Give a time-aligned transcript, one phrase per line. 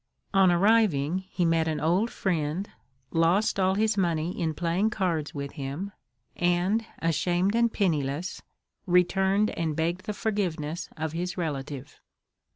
[0.33, 2.67] On arriving, he met an old friend,
[3.11, 5.91] lost all his money in playing cards with him,
[6.35, 8.41] and, ashamed and penniless,
[8.87, 11.99] returned and begged the forgiveness of his relative.